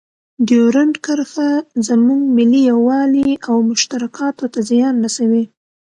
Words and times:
ډیورنډ 0.47 0.95
کرښه 1.05 1.49
زموږ 1.87 2.21
ملي 2.37 2.61
یووالي 2.71 3.29
او 3.47 3.55
مشترکاتو 3.69 4.45
ته 4.53 4.59
زیان 4.69 4.95
رسوي. 5.05 5.43